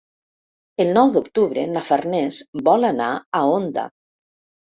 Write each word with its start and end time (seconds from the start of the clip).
El 0.85 0.87
nou 0.97 1.11
d'octubre 1.17 1.65
na 1.73 1.83
Farners 1.89 2.41
vol 2.69 2.89
anar 2.91 3.11
a 3.13 3.45
Onda. 3.61 3.87